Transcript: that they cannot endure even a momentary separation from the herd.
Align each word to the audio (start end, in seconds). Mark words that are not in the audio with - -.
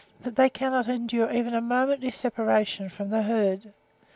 that 0.21 0.35
they 0.35 0.49
cannot 0.49 0.87
endure 0.87 1.31
even 1.31 1.53
a 1.53 1.61
momentary 1.61 2.09
separation 2.11 2.89
from 2.89 3.11
the 3.11 3.21
herd. 3.21 3.71